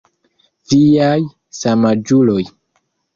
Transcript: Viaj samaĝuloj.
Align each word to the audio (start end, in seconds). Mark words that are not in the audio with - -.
Viaj 0.71 1.21
samaĝuloj. 1.57 2.39